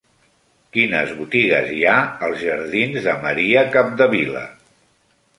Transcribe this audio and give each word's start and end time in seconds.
Quines 0.75 1.09
botigues 1.17 1.67
hi 1.75 1.83
ha 1.89 1.97
als 2.27 2.41
jardins 2.43 3.05
de 3.09 3.13
Maria 3.27 3.63
Capdevila? 3.77 4.43